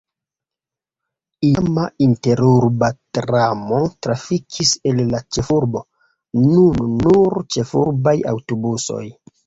Iam 1.49 1.77
interurba 2.05 2.89
tramo 3.19 3.83
trafikis 4.07 4.75
el 4.95 5.05
la 5.15 5.23
ĉefurbo, 5.37 5.87
nun 6.51 6.93
nur 7.07 7.43
ĉefurbaj 7.59 8.21
aŭtobusoj. 8.37 9.09